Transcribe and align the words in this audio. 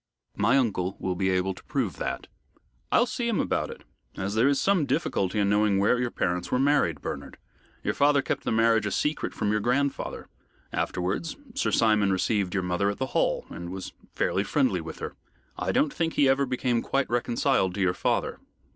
"My 0.35 0.57
uncle 0.57 0.97
will 0.99 1.13
be 1.13 1.29
able 1.29 1.53
to 1.53 1.63
prove 1.65 1.97
that." 1.97 2.25
"I'll 2.91 3.05
see 3.05 3.27
him 3.27 3.39
about 3.39 3.69
it, 3.69 3.83
as 4.17 4.33
there 4.33 4.47
is 4.47 4.59
some 4.59 4.87
difficulty 4.87 5.37
in 5.37 5.47
knowing 5.47 5.77
where 5.77 5.99
your 5.99 6.09
parents 6.09 6.51
were 6.51 6.57
married, 6.57 7.01
Bernard. 7.03 7.37
Your 7.83 7.93
father 7.93 8.23
kept 8.23 8.43
the 8.43 8.51
marriage 8.51 8.87
a 8.87 8.91
secret 8.91 9.31
from 9.31 9.51
you 9.51 9.59
grandfather. 9.59 10.27
Afterwards, 10.73 11.35
Sir 11.53 11.69
Simon 11.69 12.11
received 12.11 12.55
your 12.55 12.63
mother 12.63 12.89
at 12.89 12.97
the 12.97 13.05
Hall, 13.13 13.45
and 13.51 13.69
was 13.71 13.93
fairly 14.15 14.43
friendly 14.43 14.81
with 14.81 14.97
her. 14.97 15.13
I 15.55 15.71
don't 15.71 15.93
think 15.93 16.13
he 16.13 16.27
ever 16.27 16.47
became 16.47 16.81
quite 16.81 17.07
reconciled 17.07 17.75
to 17.75 17.81
your 17.81 17.93
father." 17.93 18.39